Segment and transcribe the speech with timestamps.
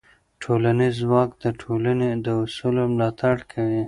[0.41, 3.79] ټولنیز ځواک د ټولنې د اصولو ملاتړ کوي.